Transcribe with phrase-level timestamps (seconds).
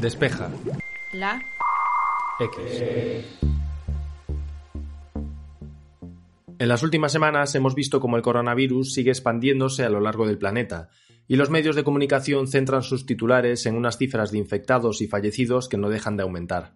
[0.00, 0.50] Despeja.
[1.14, 1.42] La.
[2.38, 2.82] X.
[6.58, 10.36] En las últimas semanas hemos visto cómo el coronavirus sigue expandiéndose a lo largo del
[10.36, 10.90] planeta,
[11.26, 15.68] y los medios de comunicación centran sus titulares en unas cifras de infectados y fallecidos
[15.68, 16.74] que no dejan de aumentar.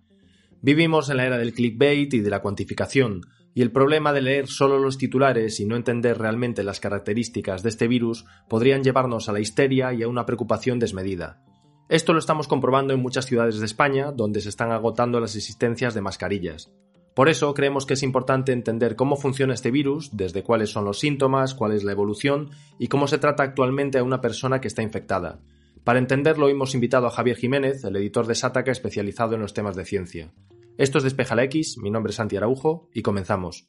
[0.62, 3.20] Vivimos en la era del clickbait y de la cuantificación,
[3.54, 7.68] y el problema de leer solo los titulares y no entender realmente las características de
[7.68, 11.42] este virus podrían llevarnos a la histeria y a una preocupación desmedida.
[11.90, 15.92] Esto lo estamos comprobando en muchas ciudades de España, donde se están agotando las existencias
[15.92, 16.70] de mascarillas.
[17.16, 21.00] Por eso creemos que es importante entender cómo funciona este virus, desde cuáles son los
[21.00, 24.82] síntomas, cuál es la evolución y cómo se trata actualmente a una persona que está
[24.82, 25.40] infectada.
[25.82, 29.74] Para entenderlo hemos invitado a Javier Jiménez, el editor de Sátaca especializado en los temas
[29.74, 30.32] de ciencia.
[30.78, 33.68] Esto es Despeja la X, mi nombre es Santi Araujo y comenzamos.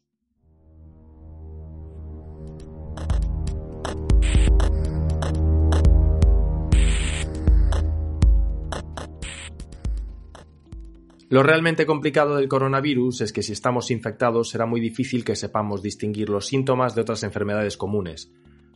[11.32, 15.82] Lo realmente complicado del coronavirus es que si estamos infectados será muy difícil que sepamos
[15.82, 18.34] distinguir los síntomas de otras enfermedades comunes.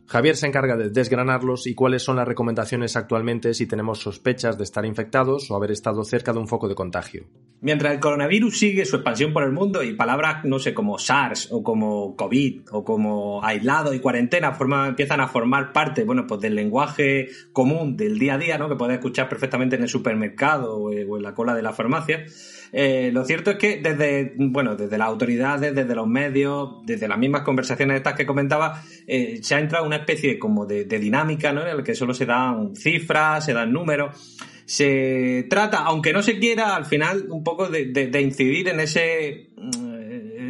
[0.08, 4.64] Javier se encarga de desgranarlos y cuáles son las recomendaciones actualmente si tenemos sospechas de
[4.64, 7.24] estar infectados o haber estado cerca de un foco de contagio.
[7.60, 11.48] Mientras el coronavirus sigue su expansión por el mundo y palabras, no sé, como SARS
[11.50, 16.54] o como COVID o como aislado y cuarentena empiezan a formar parte, bueno, pues del
[16.54, 18.68] lenguaje común del día a día, ¿no?
[18.68, 22.26] Que puedes escuchar perfectamente en el supermercado o en la cola de la farmacia.
[22.72, 27.18] Eh, lo cierto es que desde, bueno, desde las autoridades, desde los medios, desde las
[27.18, 31.66] mismas conversaciones estas que comentaba, eh, se ha entrado una especie como de, dinámica, ¿no?
[31.66, 34.36] En la que solo se dan cifras, se dan números.
[34.64, 39.50] Se trata, aunque no se quiera, al final un poco de incidir en ese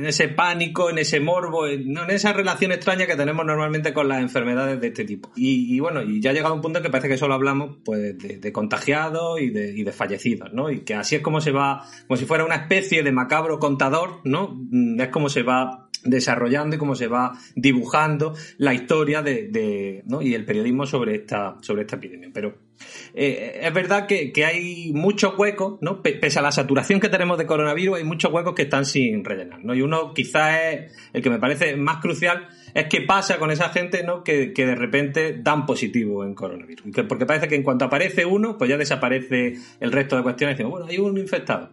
[0.07, 4.21] en ese pánico, en ese morbo, en, esa relación extraña que tenemos normalmente con las
[4.21, 5.33] enfermedades de este tipo.
[5.35, 8.17] Y, bueno, y ya ha llegado un punto en que parece que solo hablamos pues,
[8.17, 10.71] de, contagiados y de, y de, fallecidos, ¿no?
[10.71, 14.21] Y que así es como se va, como si fuera una especie de macabro contador,
[14.23, 14.55] ¿no?
[14.71, 20.23] Mm, es como se va desarrollando y cómo se va dibujando la historia de, ¿no?
[20.23, 22.31] y el periodismo sobre esta, sobre esta epidemia.
[22.33, 22.67] Pero
[23.15, 26.03] eh, es verdad que, hay muchos huecos, ¿no?
[26.03, 29.65] pese a la saturación que tenemos de coronavirus, hay muchos huecos que están sin rellenar.
[29.65, 29.75] ¿no?
[29.75, 33.71] Y uno quizás es el que me parece más crucial, es qué pasa con esa
[33.71, 34.23] gente ¿no?
[34.23, 36.87] que, de repente dan positivo en coronavirus.
[37.09, 40.57] porque parece que en cuanto aparece uno, pues ya desaparece el resto de cuestiones.
[40.57, 41.71] Decimos, bueno, hay uno infectado.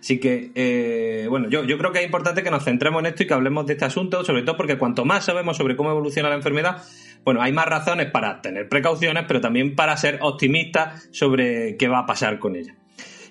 [0.00, 3.22] Así que, eh, bueno, yo, yo creo que es importante que nos centremos en esto
[3.22, 6.28] y que hablemos de este asunto, sobre todo porque cuanto más sabemos sobre cómo evoluciona
[6.28, 6.82] la enfermedad,
[7.24, 12.00] bueno, hay más razones para tener precauciones, pero también para ser optimistas sobre qué va
[12.00, 12.74] a pasar con ella.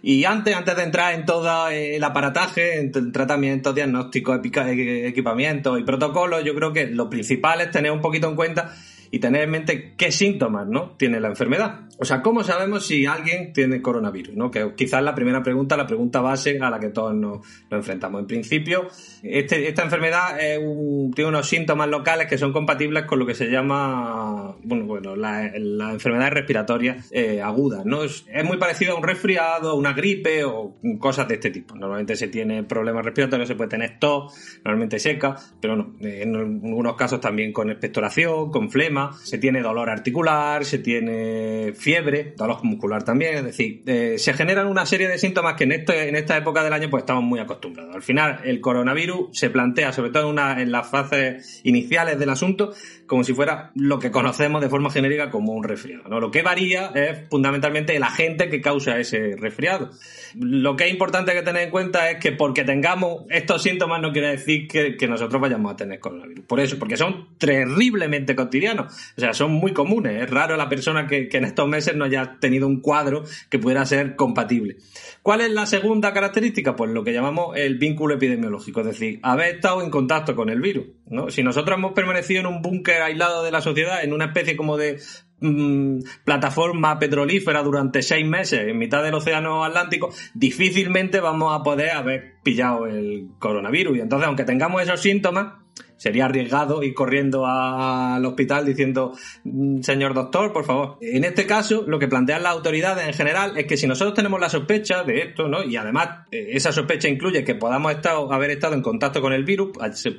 [0.02, 6.44] Y antes, antes de entrar en todo el aparataje, en tratamientos, diagnósticos, equipamientos y protocolos,
[6.44, 8.76] yo creo que lo principal es tener un poquito en cuenta
[9.12, 10.92] y tener en mente qué síntomas ¿no?
[10.98, 11.82] tiene la enfermedad.
[11.98, 14.36] O sea, ¿cómo sabemos si alguien tiene coronavirus?
[14.36, 14.52] ¿no?
[14.52, 17.40] Que quizás la primera pregunta, la pregunta base a la que todos nos,
[17.70, 18.22] enfrentamos.
[18.22, 18.88] En principio,
[19.24, 24.56] este, esta enfermedad tiene unos síntomas locales que son compatibles con lo que se llama,
[24.64, 27.84] bueno, bueno la, enfermedad respiratoria eh, aguda.
[27.86, 28.04] ¿no?
[28.04, 31.76] Es, muy parecido a un resfriado, una gripe o cosas de este tipo.
[31.76, 34.34] Normalmente se tiene problemas respiratorios, se puede tener tos,
[34.64, 39.90] normalmente seca, pero no, en algunos casos también con expectoración, con flema, se tiene dolor
[39.90, 45.18] articular, se tiene fiebre, dolor muscular también, es decir, eh, se generan una serie de
[45.18, 47.96] síntomas que en, este, en esta época del año pues estamos muy acostumbrados.
[47.96, 52.74] Al final, el coronavirus se plantea, sobre todo en, las fases iniciales del asunto,
[53.08, 56.10] como si fuera lo que conocemos de forma genérica como un resfriado.
[56.10, 56.20] ¿no?
[56.20, 59.92] Lo que varía es fundamentalmente el agente que causa ese resfriado.
[60.38, 64.12] Lo que es importante que tener en cuenta es que porque tengamos estos síntomas no
[64.12, 66.46] quiere decir que, nosotros vayamos a tener coronavirus.
[66.46, 68.85] Por eso, porque son terriblemente cotidianos.
[68.88, 70.22] O sea, son muy comunes.
[70.24, 73.86] Es raro la persona que, en estos meses no haya tenido un cuadro que pudiera
[73.86, 74.78] ser compatible.
[75.22, 76.76] ¿Cuál es la segunda característica?
[76.76, 80.62] Pues lo que llamamos el vínculo epidemiológico, es decir, haber estado en contacto con el
[80.62, 80.86] virus.
[81.08, 81.30] ¿no?
[81.30, 84.78] Si nosotros hemos permanecido en un búnker aislado de la sociedad, en una especie como
[84.78, 85.00] de
[85.40, 91.92] mm, plataforma petrolífera durante seis meses en mitad del océano Atlántico, difícilmente vamos a poder
[91.92, 93.98] haber pillado el coronavirus.
[93.98, 95.65] Y entonces, aunque tengamos esos síntomas,
[95.98, 99.14] sería arriesgado ir corriendo al hospital diciendo,
[99.44, 100.98] mm, señor doctor, por favor.
[101.02, 104.40] En este caso, lo que plantean las autoridades en general es que si nosotros tenemos
[104.40, 105.64] la sospecha de esto, ¿no?
[105.64, 107.96] Y además eh, esa sospecha incluye que podamos
[108.32, 109.72] haber estado en contacto con el virus,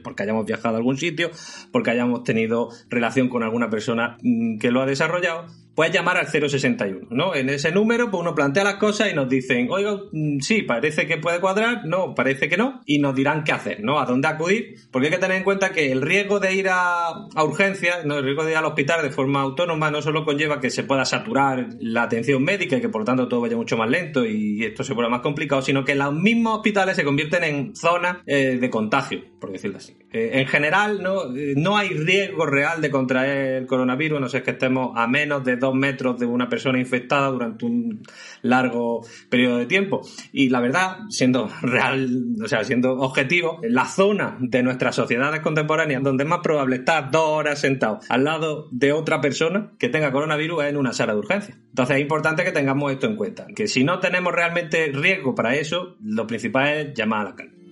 [0.03, 1.31] porque hayamos viajado a algún sitio,
[1.71, 6.27] porque hayamos tenido relación con alguna persona mm, que lo ha desarrollado, puedes llamar al
[6.27, 7.35] 061, ¿no?
[7.35, 11.07] En ese número, pues uno plantea las cosas y nos dicen, oiga, mm, sí, parece
[11.07, 14.01] que puede cuadrar, no, parece que no, y nos dirán qué hacer, ¿no?
[14.01, 17.09] A dónde acudir, porque hay que tener en cuenta que el riesgo de ir a,
[17.09, 18.17] a urgencias, ¿no?
[18.17, 21.05] el riesgo de ir al hospital de forma autónoma no solo conlleva que se pueda
[21.05, 24.65] saturar la atención médica y que por lo tanto todo vaya mucho más lento y
[24.65, 28.57] esto se vuelva más complicado, sino que los mismos hospitales se convierten en zonas eh,
[28.59, 29.97] de contagio, por decirlo así.
[30.13, 31.35] Eh, en general, ¿no?
[31.37, 35.45] Eh, no hay riesgo real de contraer el coronavirus, no sé, que estemos a menos
[35.45, 38.03] de dos metros de una persona infectada durante un
[38.43, 40.03] largo periodo de tiempo.
[40.33, 46.03] Y la verdad, siendo real, o sea, siendo objetivo, la zona de nuestras sociedades contemporáneas
[46.03, 50.13] donde es más probable estar dos horas sentado al lado de otra persona que tenga
[50.13, 51.59] coronavirus es en una sala de urgencia.
[51.69, 55.57] Entonces es importante que tengamos esto en cuenta, que si no tenemos realmente riesgo para
[55.57, 57.66] eso, lo principal es llamar a la calma.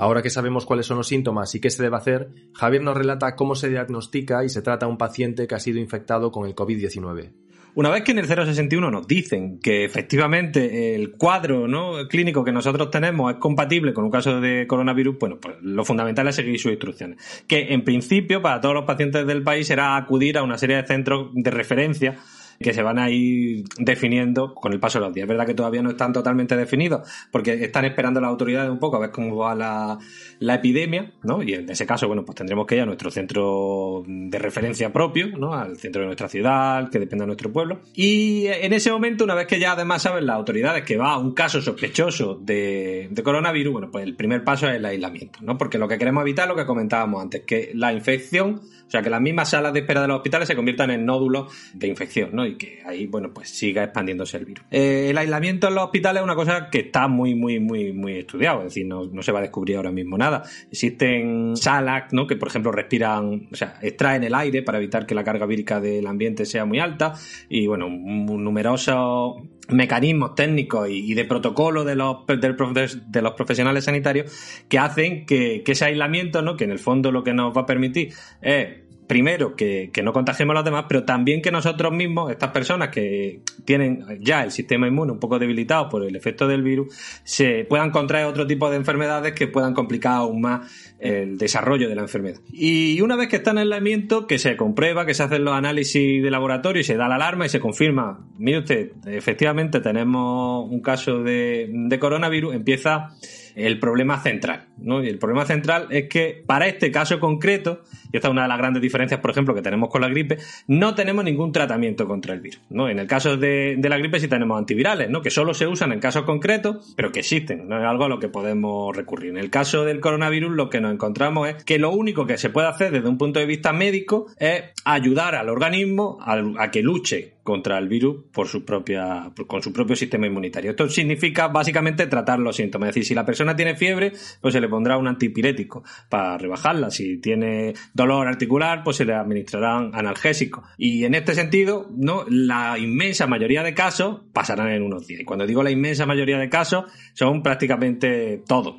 [0.00, 3.36] Ahora que sabemos cuáles son los síntomas y qué se debe hacer, Javier nos relata
[3.36, 6.54] cómo se diagnostica y se trata a un paciente que ha sido infectado con el
[6.54, 7.32] COVID-19.
[7.74, 12.08] Una vez que en el 061 nos dicen que efectivamente el cuadro ¿no?
[12.08, 16.26] clínico que nosotros tenemos es compatible con un caso de coronavirus, bueno, pues lo fundamental
[16.28, 17.44] es seguir sus instrucciones.
[17.46, 20.86] Que en principio para todos los pacientes del país será acudir a una serie de
[20.86, 22.16] centros de referencia
[22.62, 25.24] que se van a ir definiendo con el paso de los días.
[25.24, 28.98] Es verdad que todavía no están totalmente definidos porque están esperando las autoridades un poco
[28.98, 29.98] a ver cómo va la,
[30.40, 31.42] la epidemia, ¿no?
[31.42, 35.28] Y en ese caso, bueno, pues tendremos que ir a nuestro centro de referencia propio,
[35.38, 35.54] ¿no?
[35.54, 37.80] Al centro de nuestra ciudad, que dependa de nuestro pueblo.
[37.94, 41.18] Y en ese momento, una vez que ya además saben las autoridades que va a
[41.18, 45.56] un caso sospechoso de, de coronavirus, bueno, pues el primer paso es el aislamiento, ¿no?
[45.56, 48.60] Porque lo que queremos evitar es lo que comentábamos antes, que la infección
[48.90, 51.52] o sea, que las mismas salas de espera de los hospitales se conviertan en nódulos
[51.74, 52.44] de infección, ¿no?
[52.50, 54.64] Y que ahí, bueno, pues siga expandiéndose el virus.
[54.70, 58.18] Eh, el aislamiento en los hospitales es una cosa que está muy, muy, muy, muy
[58.18, 58.60] estudiado.
[58.60, 60.42] Es decir, no, se va a descubrir ahora mismo nada.
[60.70, 62.26] Existen salas, ¿no?
[62.26, 65.80] Que, por ejemplo, respiran, o sea, extraen el aire para evitar que la carga vírica
[65.80, 67.14] del ambiente sea muy alta.
[67.48, 74.32] Y, bueno, numerosos mecanismos técnicos y, de protocolo de los, de los profesionales sanitarios
[74.68, 76.56] que hacen que, que, ese aislamiento, ¿no?
[76.56, 78.12] que en el fondo lo que nos va a permitir
[78.42, 82.90] es primero, que, no contagiemos a los demás, pero también que nosotros mismos, estas personas
[82.90, 87.66] que tienen ya el sistema inmune un poco debilitado por el efecto del virus, se
[87.68, 92.02] puedan contraer otro tipo de enfermedades que puedan complicar aún más el desarrollo de la
[92.02, 92.38] enfermedad.
[92.52, 95.54] Y una vez que está en el aislamiento, que se comprueba, que se hacen los
[95.54, 100.70] análisis de laboratorio y se da la alarma y se confirma, mire usted, efectivamente tenemos
[100.70, 103.16] un caso de, de coronavirus, empieza
[103.54, 104.66] el problema central.
[104.78, 105.02] ¿no?
[105.02, 108.48] Y el problema central es que para este caso concreto, y esta es una de
[108.48, 112.34] las grandes diferencias, por ejemplo, que tenemos con la gripe, no tenemos ningún tratamiento contra
[112.34, 112.60] el virus.
[112.70, 112.88] ¿no?
[112.88, 115.22] En el caso de, la gripe sí tenemos antivirales, ¿no?
[115.22, 118.18] que solo se usan en casos concretos, pero que existen, no es algo a lo
[118.18, 119.30] que podemos recurrir.
[119.30, 122.50] En el caso del coronavirus lo que nos encontramos es que lo único que se
[122.50, 127.34] puede hacer desde un punto de vista médico es ayudar al organismo a que luche
[127.42, 130.70] contra el virus por su propia, con su propio sistema inmunitario.
[130.70, 132.90] Esto significa básicamente tratar los síntomas.
[132.90, 136.90] Es decir, si la persona tiene fiebre, pues se le pondrá un antipirético para rebajarla.
[136.90, 140.64] Si tiene dolor articular, pues se le administrarán analgésicos.
[140.76, 142.24] Y en este sentido, ¿no?
[142.28, 145.20] la inmensa mayoría de casos pasarán en unos días.
[145.20, 148.76] Y cuando digo la inmensa mayoría de casos, son prácticamente todos.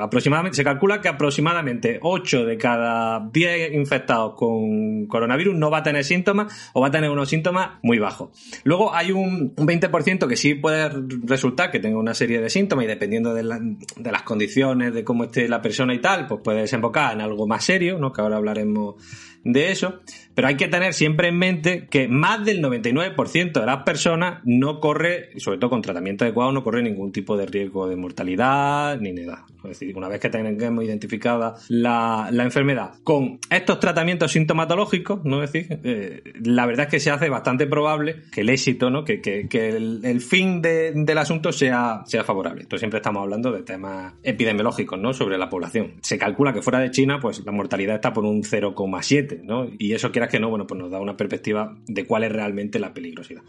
[0.00, 5.82] Aproximadamente, se calcula que aproximadamente 8 de cada 10 infectados con coronavirus no va a
[5.82, 8.32] tener síntomas o va a tener unos síntomas muy bajo.
[8.64, 10.90] Luego hay un, 20% que sí puede
[11.24, 15.48] resultar que tenga una serie de síntomas y dependiendo de, las condiciones, de cómo esté
[15.48, 18.12] la persona y tal, pues puede desembocar en algo más serio, ¿no?
[18.12, 18.96] Que ahora 辺も
[19.44, 20.00] de eso,
[20.34, 24.80] pero hay que tener siempre en mente que más del 99% de las personas no
[24.80, 29.12] corre, sobre todo con tratamiento adecuado, no corre ningún tipo de riesgo de mortalidad ni
[29.12, 29.46] nada.
[29.64, 35.42] Es decir, una vez que tengamos identificada la, enfermedad con estos tratamientos sintomatológicos, ¿no?
[35.42, 39.04] Es decir, eh, la verdad es que se hace bastante probable que el éxito, ¿no?
[39.04, 39.20] Que,
[39.52, 42.62] el, fin del asunto sea, sea favorable.
[42.62, 45.12] Entonces siempre estamos hablando de temas epidemiológicos, ¿no?
[45.12, 45.94] Sobre la población.
[46.00, 49.31] Se calcula que fuera de China, pues la mortalidad está por un 0,7
[49.78, 52.78] y eso quieras que no, bueno, pues nos da una perspectiva de cuál es realmente
[52.78, 53.42] la peligrosidad.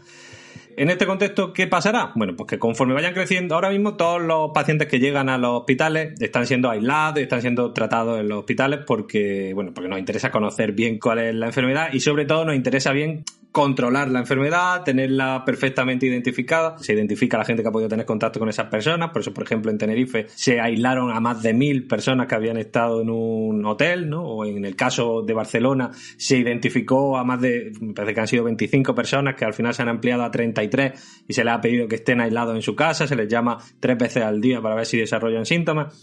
[0.76, 2.12] En este contexto, ¿qué pasará?
[2.16, 5.60] Bueno, pues que conforme vayan creciendo, ahora mismo todos los pacientes que llegan a los
[5.60, 10.00] hospitales están siendo aislados y están siendo tratados en los hospitales porque, bueno, porque nos
[10.00, 14.18] interesa conocer bien cuál es la enfermedad y sobre todo nos interesa bien controlar la
[14.18, 16.76] enfermedad, tenerla perfectamente identificada.
[16.78, 19.10] Se identifica a la gente que ha podido tener contacto con esas personas.
[19.10, 22.56] Por eso, por ejemplo, en Tenerife se aislaron a más de mil personas que habían
[22.56, 24.24] estado en un hotel, ¿no?
[24.24, 28.26] O en el caso de Barcelona se identificó a más de, me parece que han
[28.26, 31.60] sido 25 personas que al final se han ampliado a 33 y se les ha
[31.60, 33.06] pedido que estén aislados en su casa.
[33.06, 35.94] Se les llama tres veces al día para ver si desarrollan síntomas.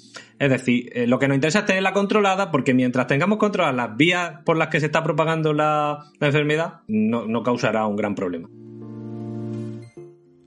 [0.41, 3.95] Es decir, eh, lo que nos interesa es tenerla controlada porque mientras tengamos controladas las
[3.95, 8.49] vías por las que se está propagando la, enfermedad, no no causará un gran problema.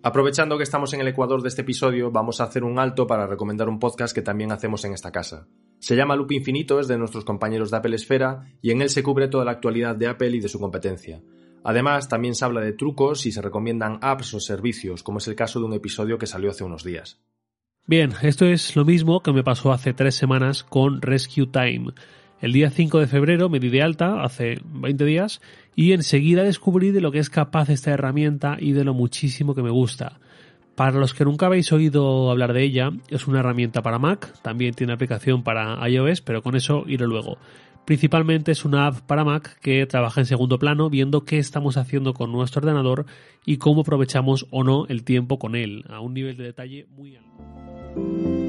[0.02, 3.26] Aprovechando que estamos en el ecuador de este episodio, vamos a hacer un alto para
[3.26, 5.48] recomendar un podcast que también hacemos en esta casa.
[5.78, 9.02] Se llama Loop Infinito, es de nuestros compañeros de Apple Esfera y en él se
[9.02, 11.22] cubre toda la actualidad de Apple y de su competencia.
[11.64, 15.34] Además, también se habla de trucos y se recomiendan apps o servicios, como es el
[15.34, 17.22] caso de un episodio que salió hace unos días.
[17.86, 21.92] Bien, esto es lo mismo que me pasó hace tres semanas con Rescue Time.
[22.44, 25.40] El día 5 de febrero me di de alta, hace 20 días,
[25.74, 29.62] y enseguida descubrí de lo que es capaz esta herramienta y de lo muchísimo que
[29.62, 30.20] me gusta.
[30.74, 34.74] Para los que nunca habéis oído hablar de ella, es una herramienta para Mac, también
[34.74, 37.38] tiene aplicación para iOS, pero con eso iré luego.
[37.86, 42.12] Principalmente es una app para Mac que trabaja en segundo plano viendo qué estamos haciendo
[42.12, 43.06] con nuestro ordenador
[43.46, 47.16] y cómo aprovechamos o no el tiempo con él, a un nivel de detalle muy
[47.16, 48.43] alto.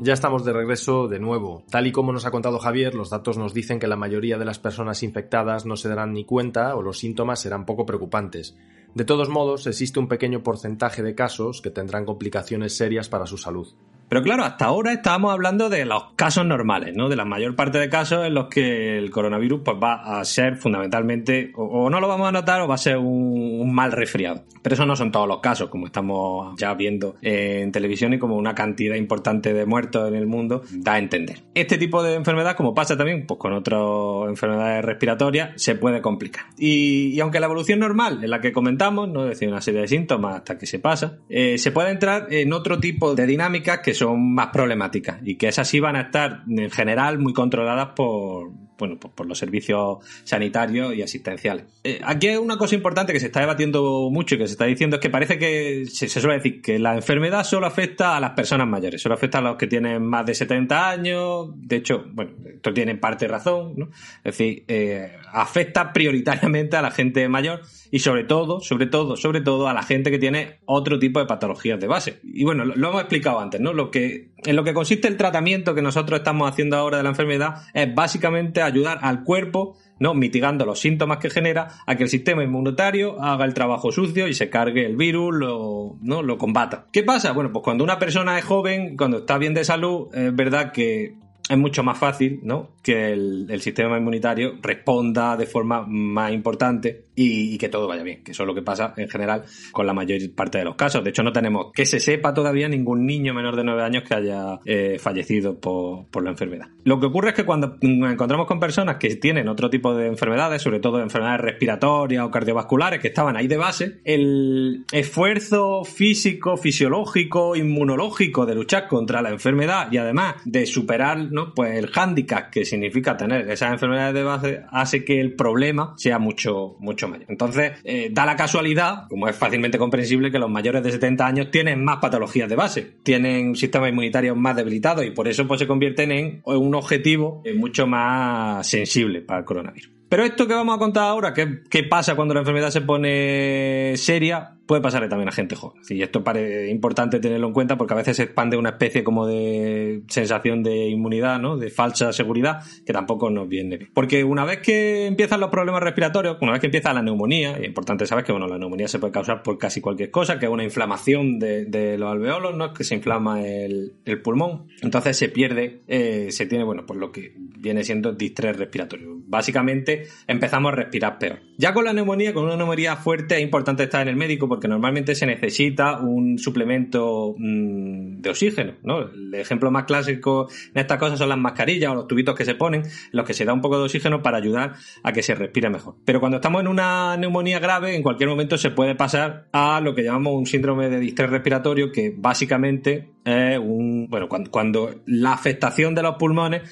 [0.00, 1.64] Ya estamos de regreso de nuevo.
[1.70, 4.44] Tal y como nos ha contado Javier, los datos nos dicen que la mayoría de
[4.44, 8.56] las personas infectadas no se darán ni cuenta o los síntomas serán poco preocupantes.
[8.94, 13.38] De todos modos, existe un pequeño porcentaje de casos que tendrán complicaciones serias para su
[13.38, 13.74] salud.
[14.08, 17.08] Pero claro, hasta ahora estábamos hablando de los casos normales, ¿no?
[17.08, 20.56] De la mayor parte de casos en los que el coronavirus pues, va a ser
[20.56, 24.44] fundamentalmente, o, no lo vamos a notar, o va a ser un, mal resfriado.
[24.62, 28.36] Pero eso no son todos los casos, como estamos ya viendo en televisión y como
[28.36, 31.42] una cantidad importante de muertos en el mundo da a entender.
[31.54, 33.82] Este tipo de enfermedad, como pasa también pues, con otras
[34.26, 36.46] enfermedades respiratorias, se puede complicar.
[36.56, 39.88] Y, aunque la evolución normal, en la que comentamos, no es decir, una serie de
[39.88, 43.94] síntomas hasta que se pasa, eh, se puede entrar en otro tipo de dinámicas que
[43.98, 48.50] son más problemáticas y que esas sí van a estar en general muy controladas por,
[48.78, 51.66] bueno, por, los servicios sanitarios y asistenciales.
[51.84, 54.64] Eh, aquí hay una cosa importante que se está debatiendo mucho y que se está
[54.64, 58.30] diciendo es que parece que se, suele decir que la enfermedad solo afecta a las
[58.32, 61.48] personas mayores, solo afecta a los que tienen más de 70 años.
[61.56, 63.88] De hecho, bueno, esto tiene parte razón, ¿no?
[64.24, 69.40] Es decir, eh, afecta prioritariamente a la gente mayor y sobre todo, sobre todo, sobre
[69.40, 72.20] todo a la gente que tiene otro tipo de patologías de base.
[72.22, 73.72] Y bueno, lo, lo hemos explicado antes, ¿no?
[73.72, 77.08] Lo que, en lo que consiste el tratamiento que nosotros estamos haciendo ahora de la
[77.10, 80.14] enfermedad es básicamente ayudar al cuerpo, ¿no?
[80.14, 84.34] mitigando los síntomas que genera, a que el sistema inmunitario haga el trabajo sucio y
[84.34, 86.22] se cargue el virus, lo, ¿no?
[86.22, 86.86] lo combata.
[86.92, 87.32] ¿Qué pasa?
[87.32, 91.16] Bueno, pues cuando una persona es joven, cuando está bien de salud, es verdad que
[91.48, 92.70] es mucho más fácil ¿no?
[92.88, 98.30] Que el, sistema inmunitario responda de forma más importante y, que todo vaya bien, que
[98.30, 99.42] eso es lo que pasa en general
[99.72, 101.04] con la mayor parte de los casos.
[101.04, 104.14] De hecho, no tenemos que se sepa todavía ningún niño menor de 9 años que
[104.14, 106.68] haya eh, fallecido por, por, la enfermedad.
[106.84, 110.06] Lo que ocurre es que cuando nos encontramos con personas que tienen otro tipo de
[110.06, 116.56] enfermedades, sobre todo enfermedades respiratorias o cardiovasculares, que estaban ahí de base, el esfuerzo físico,
[116.56, 122.64] fisiológico, inmunológico de luchar contra la enfermedad y además de superar pues el hándicap que
[122.78, 127.26] significa tener esas enfermedades de base hace que el problema sea mucho, mucho mayor.
[127.28, 131.50] Entonces, eh, da la casualidad, como es fácilmente comprensible, que los mayores de 70 años
[131.50, 135.60] tienen más patologías de base, tienen un sistema inmunitario más debilitado y por eso pues,
[135.60, 139.90] se convierten en un objetivo mucho más sensible para el coronavirus.
[140.08, 144.57] Pero esto que vamos a contar ahora, qué pasa cuando la enfermedad se pone seria,
[144.68, 145.82] puede pasarle también a gente joven.
[145.88, 149.26] Y esto parece importante tenerlo en cuenta porque a veces se expande una especie como
[149.26, 151.56] de sensación de inmunidad, ¿no?
[151.56, 153.90] De falsa seguridad, que tampoco nos viene bien.
[153.94, 157.66] Porque una vez que empiezan los problemas respiratorios, una vez que empieza la neumonía, es
[157.66, 160.52] importante saber que bueno, la neumonía se puede causar por casi cualquier cosa, que es
[160.52, 162.72] una inflamación de, los alveolos, ¿no?
[162.74, 164.68] Que se inflama el, pulmón.
[164.82, 169.16] Entonces se pierde, eh, se tiene, bueno, pues lo que viene siendo distrés respiratorio.
[169.26, 171.40] Básicamente empezamos a respirar peor.
[171.56, 174.57] Ya con la neumonía, con una neumonía fuerte, es importante estar en el médico porque
[174.66, 179.02] normalmente se necesita un suplemento mm, de oxígeno, ¿no?
[179.02, 182.54] El ejemplo más clásico en estas cosas son las mascarillas o los tubitos que se
[182.54, 185.34] ponen, en los que se da un poco de oxígeno para ayudar a que se
[185.34, 185.94] respire mejor.
[186.04, 189.94] Pero cuando estamos en una neumonía grave, en cualquier momento se puede pasar a lo
[189.94, 195.94] que llamamos un síndrome de distrés respiratorio, que básicamente es un, bueno, cuando la afectación
[195.94, 196.62] de los pulmones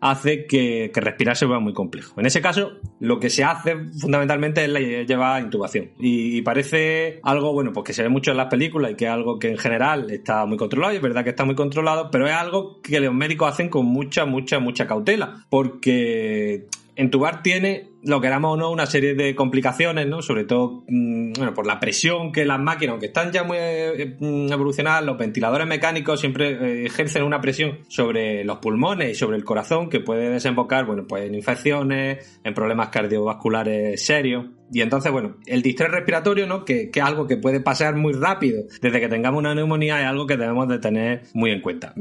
[0.00, 2.18] hace que, que, respirar se vea muy complejo.
[2.20, 5.90] En ese caso, lo que se hace fundamentalmente es llevar intubación.
[5.98, 9.10] Y, parece algo, bueno, pues que se ve mucho en las películas y que es
[9.10, 12.26] algo que en general está muy controlado, y es verdad que está muy controlado, pero
[12.26, 18.20] es algo que los médicos hacen con mucha, mucha, mucha cautela, porque entubar tiene lo
[18.20, 20.22] queramos o no, una serie de complicaciones, ¿no?
[20.22, 24.16] Sobre todo, mm, bueno, por la presión que las máquinas, aunque están ya muy eh,
[24.18, 29.36] mm, evolucionadas, los ventiladores mecánicos siempre eh, ejercen una presión sobre los pulmones y sobre
[29.36, 34.46] el corazón que puede desembocar, bueno, pues en infecciones, en problemas cardiovasculares serios.
[34.72, 36.64] Y entonces, bueno, el distrés respiratorio, ¿no?
[36.64, 40.06] Que, que, es algo que puede pasar muy rápido desde que tengamos una neumonía, es
[40.06, 41.94] algo que debemos de tener muy en cuenta.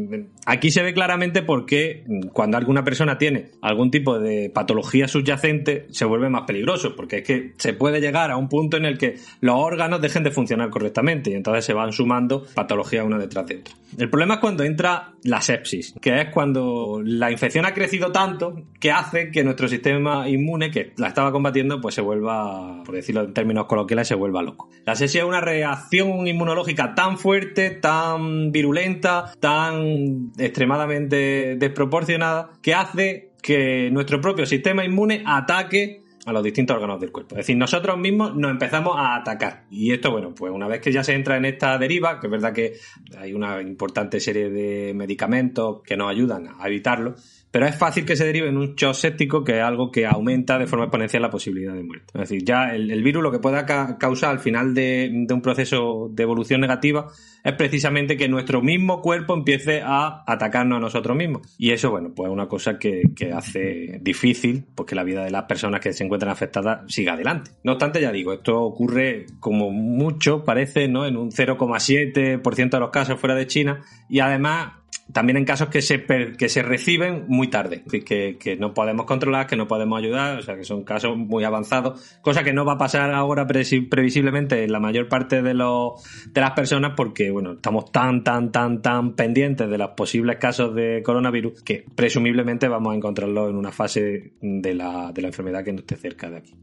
[0.47, 5.07] Aquí se ve claramente por qué mm, cuando alguna persona tiene algún tipo de patología
[5.07, 8.85] subyacente, se vuelve más peligroso, porque es que se puede llegar a un punto en
[8.85, 13.17] el que los órganos dejen de funcionar correctamente y entonces se van sumando patologías una
[13.17, 13.73] detrás de otra.
[13.97, 18.63] El problema es cuando entra la sepsis, que es cuando la infección ha crecido tanto
[18.79, 23.21] que hace que nuestro sistema inmune, que la estaba combatiendo, pues se vuelva, por decirlo
[23.21, 24.69] en términos coloquiales, se vuelva loco.
[24.85, 33.31] La sepsis es una reacción inmunológica tan fuerte, tan virulenta, tan extremadamente desproporcionada, que hace
[33.45, 37.35] que nuestro propio sistema inmune ataque a los distintos órganos del cuerpo.
[37.35, 39.65] Es decir, nosotros mismos nos empezamos a atacar.
[39.69, 42.31] Y esto, bueno, pues una vez que ya se entra en esta deriva, que es
[42.31, 42.73] verdad que
[43.15, 47.13] hay una importante serie de medicamentos que nos ayudan a evitarlo,
[47.55, 50.59] pero es fácil que se derive en un shock séptico, que es algo que aumenta
[50.59, 52.07] de forma exponencial la posibilidad de muerte.
[52.13, 56.23] Es decir, ya el, virus lo que pueda causar al final de, un proceso de
[56.23, 57.07] evolución negativa
[57.45, 61.55] es precisamente que nuestro mismo cuerpo empiece a atacarnos a nosotros mismos.
[61.57, 65.31] Y eso, bueno, pues es una cosa que, hace difícil pues, que la vida de
[65.31, 67.51] las personas que se encuentran afectadas siga adelante.
[67.63, 71.05] No obstante, ya digo, esto ocurre como mucho, parece, ¿no?
[71.05, 74.73] En un 0,7% de los casos fuera de China y además
[75.11, 76.03] también en casos que se,
[76.37, 80.41] que se reciben muy tarde, que, que, no podemos controlar, que no podemos ayudar, o
[80.41, 84.71] sea, que son casos muy avanzados, cosa que no va a pasar ahora previsiblemente en
[84.71, 89.13] la mayor parte de, los, de las personas porque, bueno, estamos tan, tan, tan, tan
[89.13, 94.33] pendientes de los posibles casos de coronavirus que presumiblemente vamos a encontrarlo en una fase
[94.41, 96.55] de la, de la enfermedad que no esté cerca de aquí.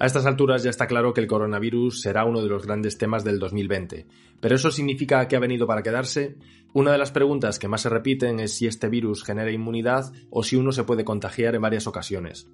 [0.00, 3.22] A estas alturas ya está claro que el coronavirus será uno de los grandes temas
[3.22, 4.06] del 2020.
[4.40, 6.38] ¿Pero eso significa que ha venido para quedarse?
[6.72, 10.42] Una de las preguntas que más se repiten es si este virus genera inmunidad o
[10.42, 12.48] si uno se puede contagiar en varias ocasiones.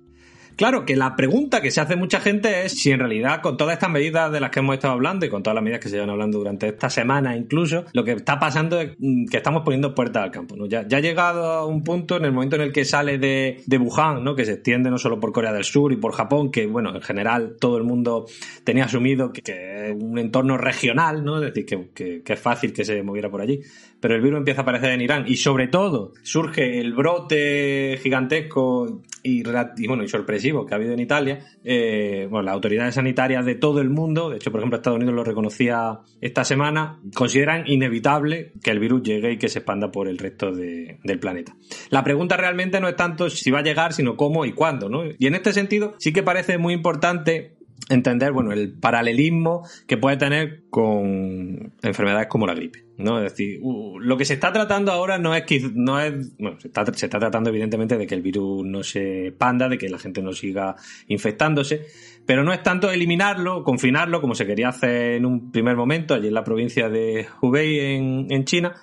[0.57, 3.75] Claro, que la pregunta que se hace mucha gente es si en realidad con todas
[3.75, 5.97] estas medidas de las que hemos estado hablando y con todas las medidas que se
[5.97, 8.97] llevan hablando durante esta semana incluso, lo que está pasando es
[9.31, 10.57] que estamos poniendo puertas al campo.
[10.57, 10.65] ¿no?
[10.65, 13.63] Ya, ya ha llegado a un punto en el momento en el que sale de,
[13.67, 14.35] de Wuhan, ¿no?
[14.35, 17.03] que se extiende no solo por Corea del Sur y por Japón, que bueno, en
[17.03, 18.27] general todo el mundo
[18.65, 21.43] tenía asumido que, es un entorno regional, ¿no?
[21.43, 23.61] es decir, que, que es fácil que se moviera por allí
[24.01, 29.03] pero el virus empieza a aparecer en Irán y sobre todo surge el brote gigantesco
[29.23, 29.43] y,
[29.87, 33.81] bueno, y sorpresivo que ha habido en Italia, eh, bueno, las autoridades sanitarias de todo
[33.81, 38.71] el mundo, de hecho, por ejemplo, Estados Unidos lo reconocía esta semana, consideran inevitable que
[38.71, 41.57] el virus llegue y que se expanda por el resto del planeta.
[41.91, 45.03] La pregunta realmente no es tanto si va a llegar, sino cómo y cuándo, ¿no?
[45.19, 47.56] Y en este sentido sí que parece muy importante
[47.89, 52.87] entender bueno, el paralelismo que puede tener con enfermedades como la gripe.
[52.99, 53.19] ¿no?
[53.19, 56.37] Es decir, lo que se está tratando ahora no es que no es.
[56.39, 59.79] Bueno, se está, se está tratando, evidentemente, de que el virus no se panda, de
[59.79, 60.77] que la gente no siga
[61.09, 61.87] infectándose.
[62.25, 66.29] Pero no es tanto eliminarlo, confinarlo, como se quería hacer en un primer momento, allí
[66.29, 68.75] en la provincia de Hubei, en, en China,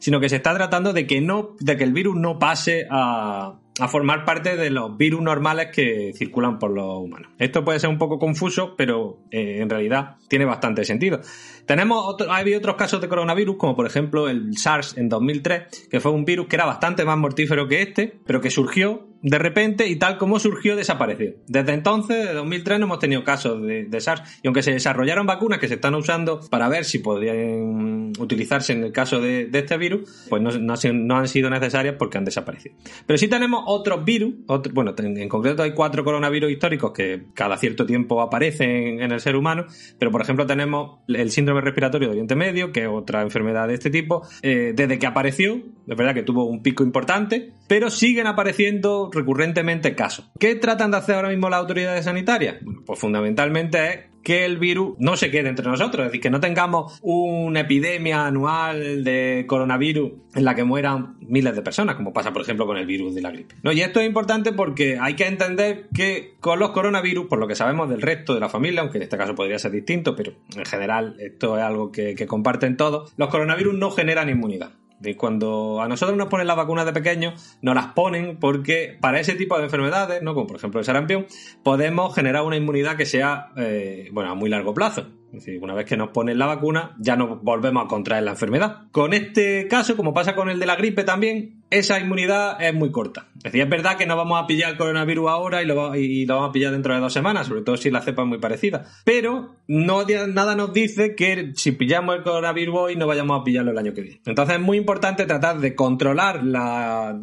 [0.00, 3.59] sino que se está tratando de que no, de que el virus no pase a,
[3.78, 7.30] a formar parte de los virus normales que circulan por los humanos.
[7.38, 11.20] Esto puede ser un poco confuso, pero eh, en realidad tiene bastante sentido.
[11.66, 16.00] Tenemos ha habido otros casos de coronavirus, como por ejemplo el SARS en 2003, que
[16.00, 19.86] fue un virus que era bastante más mortífero que este, pero que surgió de repente
[19.86, 21.34] y tal como surgió desapareció.
[21.46, 25.58] Desde entonces, de 2003, no hemos tenido casos de, SARS y aunque se desarrollaron vacunas
[25.58, 30.26] que se están usando para ver si podrían utilizarse en el caso de, este virus,
[30.30, 30.74] pues no,
[31.16, 32.74] han sido necesarias porque han desaparecido.
[33.06, 34.34] Pero sí tenemos otros virus,
[34.72, 39.36] bueno, en, concreto hay cuatro coronavirus históricos que cada cierto tiempo aparecen en el ser
[39.36, 39.66] humano,
[39.98, 43.74] pero por ejemplo tenemos el síndrome respiratorio de Oriente Medio, que es otra enfermedad de
[43.74, 45.56] este tipo, eh, desde que apareció,
[45.86, 50.28] es verdad que tuvo un pico importante, pero siguen apareciendo recurrentemente casos.
[50.40, 52.56] ¿Qué tratan de hacer ahora mismo las autoridades sanitarias?
[52.84, 56.40] pues fundamentalmente es que el virus no se quede entre nosotros, es decir, que no
[56.40, 62.32] tengamos una epidemia anual de coronavirus en la que mueran miles de personas, como pasa
[62.32, 63.54] por ejemplo con el virus de la gripe.
[63.62, 63.70] ¿No?
[63.70, 67.54] Y esto es importante porque hay que entender que con los coronavirus, por lo que
[67.54, 70.64] sabemos del resto de la familia, aunque en este caso podría ser distinto, pero en
[70.64, 74.72] general esto es algo que, que comparten todos, los coronavirus no generan inmunidad.
[75.00, 79.18] De cuando a nosotros nos ponen las vacunas de pequeños, nos las ponen porque para
[79.18, 80.34] ese tipo de enfermedades, ¿no?
[80.34, 81.26] como por ejemplo el sarampión,
[81.62, 85.06] podemos generar una inmunidad que sea eh, bueno, a muy largo plazo.
[85.32, 88.32] Es decir, una vez que nos ponen la vacuna, ya no volvemos a contraer la
[88.32, 88.88] enfermedad.
[88.90, 92.90] Con este caso, como pasa con el de la gripe también, esa inmunidad es muy
[92.90, 93.28] corta.
[93.36, 96.48] Es decir, es verdad que no vamos a pillar el coronavirus ahora y lo, vamos
[96.48, 98.84] a pillar dentro de dos semanas, sobre todo si la cepa es muy parecida.
[99.04, 103.70] Pero no, nada nos dice que si pillamos el coronavirus hoy no vayamos a pillarlo
[103.70, 104.20] el año que viene.
[104.26, 107.18] Entonces es muy importante tratar de controlar la,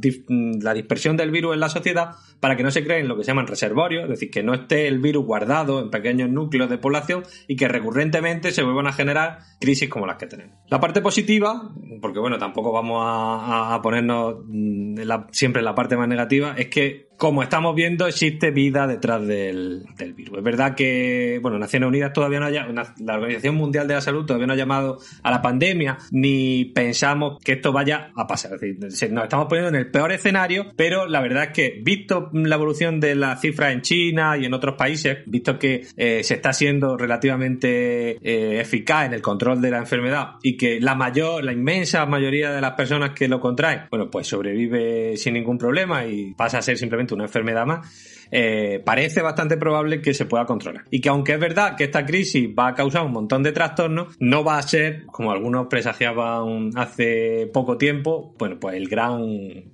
[0.62, 3.32] la dispersión del virus en la sociedad para que no se creen lo que se
[3.32, 7.24] llaman reservorios, es decir, que no esté el virus guardado en pequeños núcleos de población
[7.48, 10.56] y que recurrentemente se vuelvan a generar crisis como las que tenemos.
[10.68, 15.00] La parte positiva, porque bueno, tampoco vamos a, ponernos mm,
[15.32, 19.86] siempre en la parte más negativa, es que como estamos viendo, existe vida detrás del,
[20.16, 20.38] virus.
[20.38, 24.26] Es verdad que, bueno, Naciones Unidas todavía no ha la Organización Mundial de la Salud
[24.26, 28.54] todavía no ha llamado a la pandemia, ni pensamos que esto vaya a pasar.
[28.62, 32.30] Es decir, nos estamos poniendo en el peor escenario, pero la verdad es que, visto
[32.34, 36.36] la evolución de las cifras en China y en otros países, visto que eh, se
[36.36, 41.44] está siendo relativamente eh, eficaz en el control de la enfermedad y que la mayor,
[41.44, 46.06] la inmensa mayoría de las personas que lo contraen, bueno, pues sobrevive sin ningún problema
[46.06, 50.46] y pasa a ser simplemente una enfermedad más, eh, parece bastante probable que se pueda
[50.46, 50.86] controlar.
[50.92, 54.16] Y que aunque es verdad que esta crisis va a causar un montón de trastornos,
[54.20, 59.22] no va a ser, como algunos presagiaban hace poco tiempo, bueno, pues el gran,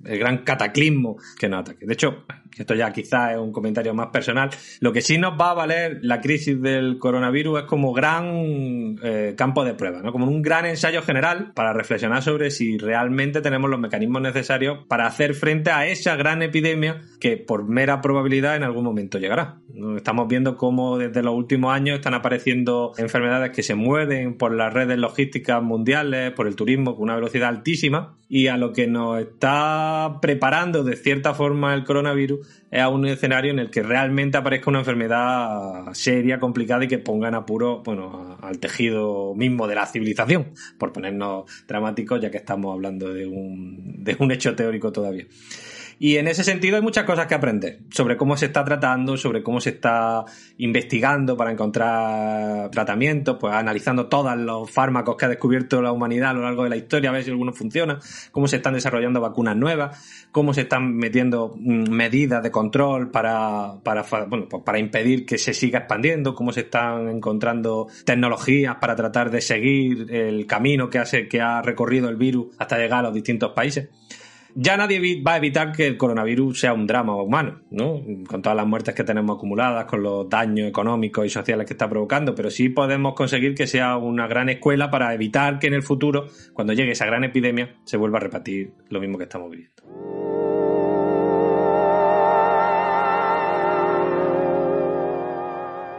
[0.04, 1.86] el gran cataclismo que nos ataque.
[1.86, 2.24] De hecho,
[2.56, 5.98] esto ya quizás es un comentario más personal, lo que sí nos va a valer
[6.02, 10.12] la crisis del coronavirus es como gran eh, campo de prueba, ¿no?
[10.12, 15.06] como un gran ensayo general para reflexionar sobre si realmente tenemos los mecanismos necesarios para
[15.06, 19.60] hacer frente a esa gran epidemia que por mera probabilidad en algún momento llegará.
[19.96, 24.72] Estamos viendo cómo desde los últimos años están apareciendo enfermedades que se mueven por las
[24.72, 29.20] redes logísticas mundiales, por el turismo con una velocidad altísima y a lo que nos
[29.20, 34.36] está preparando de cierta forma el coronavirus es a un escenario en el que realmente
[34.36, 39.76] aparezca una enfermedad seria, complicada y que ponga en apuro bueno, al tejido mismo de
[39.76, 44.90] la civilización, por ponernos dramáticos ya que estamos hablando de un, de un hecho teórico
[44.90, 45.26] todavía.
[45.98, 49.42] Y en ese sentido hay muchas cosas que aprender sobre cómo se está tratando, sobre
[49.42, 50.24] cómo se está
[50.58, 56.34] investigando para encontrar tratamientos, pues analizando todos los fármacos que ha descubierto la humanidad a
[56.34, 57.98] lo largo de la historia, a ver si alguno funciona,
[58.32, 63.74] cómo se están desarrollando vacunas nuevas, cómo se están metiendo mm, medidas de control para,
[63.82, 68.96] para, bueno, pues para impedir que se siga expandiendo, cómo se están encontrando tecnologías para
[68.96, 73.02] tratar de seguir el camino que, hace, que ha recorrido el virus hasta llegar a
[73.02, 73.88] los distintos países
[74.54, 78.00] ya nadie va a evitar que el coronavirus sea un drama humano, ¿no?
[78.26, 81.88] Con todas las muertes que tenemos acumuladas, con los daños económicos y sociales que está
[81.88, 85.82] provocando, pero sí podemos conseguir que sea una gran escuela para evitar que en el
[85.82, 89.74] futuro, cuando llegue esa gran epidemia, se vuelva a repetir lo mismo que estamos viviendo.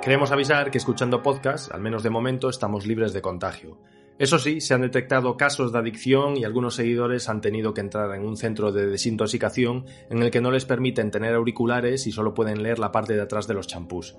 [0.02, 3.80] Queremos avisar que escuchando podcast, al menos de momento, estamos libres de contagio.
[4.18, 8.16] Eso sí, se han detectado casos de adicción y algunos seguidores han tenido que entrar
[8.16, 12.34] en un centro de desintoxicación en el que no les permiten tener auriculares y solo
[12.34, 14.16] pueden leer la parte de atrás de los champús.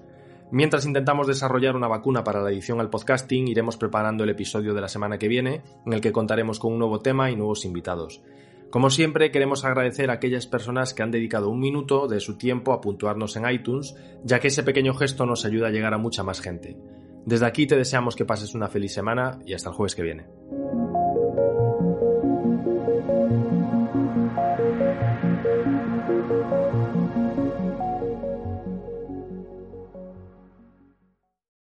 [0.50, 4.82] Mientras intentamos desarrollar una vacuna para la edición al podcasting, iremos preparando el episodio de
[4.82, 8.20] la semana que viene, en el que contaremos con un nuevo tema y nuevos invitados.
[8.70, 12.74] Como siempre, queremos agradecer a aquellas personas que han dedicado un minuto de su tiempo
[12.74, 16.22] a puntuarnos en iTunes, ya que ese pequeño gesto nos ayuda a llegar a mucha
[16.22, 16.76] más gente.
[17.26, 20.28] Desde aquí te deseamos que pases una feliz semana y hasta el jueves que viene.